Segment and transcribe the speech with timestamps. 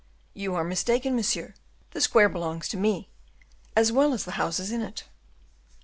[0.33, 1.53] "You are mistaken, monsieur;
[1.91, 3.11] the square belongs to me,
[3.75, 5.03] as well as the houses in it."